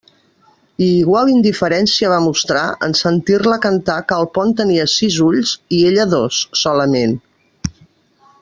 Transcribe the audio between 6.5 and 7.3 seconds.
«solament».